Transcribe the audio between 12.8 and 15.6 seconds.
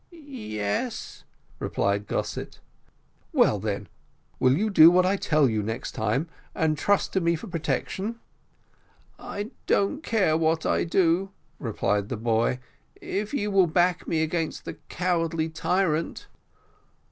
"if you will back me against the cowardly